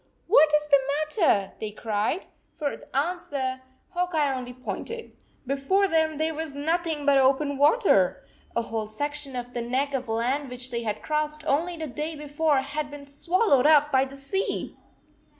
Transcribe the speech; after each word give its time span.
4 0.27 0.33
What 0.35 0.51
is 0.55 0.67
the 0.67 0.79
matter?" 1.21 1.51
they 1.59 1.69
cried. 1.69 2.25
For 2.55 2.81
answer 2.91 3.61
Hawk 3.89 4.15
Eye 4.15 4.33
only 4.33 4.51
pointed. 4.51 5.15
Before 5.45 5.87
them 5.87 6.17
there 6.17 6.33
was 6.33 6.55
nothing 6.55 7.05
but 7.05 7.19
open 7.19 7.55
water! 7.55 8.25
A 8.55 8.63
whole 8.63 8.87
section 8.87 9.35
of 9.35 9.53
the 9.53 9.61
neck 9.61 9.93
of 9.93 10.09
land 10.09 10.49
which 10.49 10.71
they 10.71 10.81
had 10.81 11.03
crossed 11.03 11.45
only 11.45 11.77
the 11.77 11.85
day 11.85 12.15
before 12.15 12.57
had 12.61 12.89
been 12.89 13.05
swallowed 13.05 13.67
up 13.67 13.91
by 13.91 14.05
the 14.05 14.17
sea 14.17 14.75